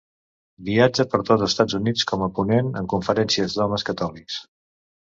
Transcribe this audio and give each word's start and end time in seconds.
Viatja 0.69 1.05
per 1.11 1.19
tot 1.27 1.43
Estats 1.49 1.77
Units 1.81 2.09
com 2.13 2.27
a 2.29 2.33
ponent 2.41 2.73
en 2.83 2.91
conferències 2.95 3.61
d'homes 3.61 3.89
catòlics. 3.93 4.43